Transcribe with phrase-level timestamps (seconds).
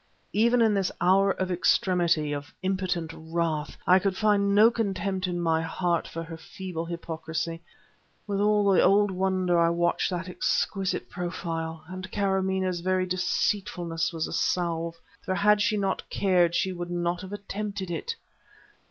[0.33, 5.39] Even in this hour of extremity, of impotent wrath, I could find no contempt in
[5.39, 7.61] my heart for her feeble hypocrisy;
[8.25, 14.25] with all the old wonder I watched that exquisite profile, and Karamaneh's very deceitfulness was
[14.25, 18.15] a salve for had she not cared she would not have attempted it!